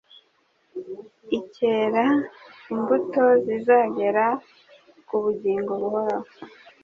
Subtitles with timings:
[1.37, 2.05] ikera
[2.73, 4.25] imbuto zizagera
[5.07, 6.29] ku bugingo buhoraho.